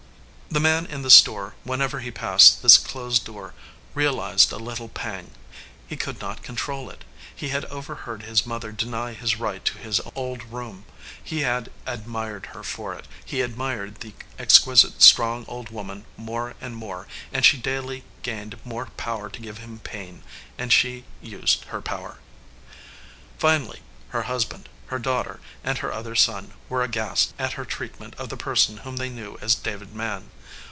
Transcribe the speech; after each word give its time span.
The 0.53 0.59
man 0.59 0.85
in 0.85 1.01
the 1.01 1.09
store, 1.09 1.55
whenever 1.63 2.01
he 2.01 2.11
passed 2.11 2.61
this 2.61 2.77
closed 2.77 3.23
door, 3.23 3.53
realized 3.93 4.51
a 4.51 4.57
little 4.57 4.89
pang. 4.89 5.31
He 5.87 5.95
could 5.95 6.19
not 6.19 6.43
control 6.43 6.89
it. 6.89 7.05
He 7.33 7.47
had 7.55 7.63
overheard 7.71 8.23
his 8.23 8.45
mother 8.45 8.73
deny 8.73 9.13
his 9.13 9.37
right 9.39 9.63
to 9.63 9.77
his 9.77 10.01
old 10.13 10.43
room. 10.43 10.83
He 11.23 11.39
had 11.43 11.71
admired 11.85 12.47
her 12.47 12.63
for 12.63 12.93
it. 12.93 13.07
He 13.23 13.39
admired 13.39 14.01
the 14.01 14.13
exquisite, 14.37 15.01
strong 15.01 15.45
old 15.47 15.69
woman 15.69 16.03
more 16.17 16.55
and 16.59 16.75
more, 16.75 17.07
and 17.31 17.45
she 17.45 17.55
daily 17.55 18.03
gained 18.21 18.59
more 18.65 18.87
power 18.97 19.29
to 19.29 19.41
give 19.41 19.59
him 19.59 19.79
pain, 19.79 20.21
and 20.57 20.73
she 20.73 21.05
used 21.21 21.63
her 21.69 21.81
power. 21.81 22.17
Finally 23.39 23.79
her 24.09 24.23
husband, 24.23 24.67
her 24.87 24.99
daughter, 24.99 25.39
and 25.63 25.77
her 25.77 25.93
other 25.93 26.13
son 26.15 26.51
were 26.67 26.83
aghast 26.83 27.33
at 27.39 27.53
her 27.53 27.63
treatment 27.63 28.13
of 28.15 28.27
the 28.27 28.35
person 28.35 28.75
whom 28.79 28.97
they 28.97 29.07
knew 29.07 29.37
as 29.41 29.55
David 29.55 29.95
Mann. 29.95 30.29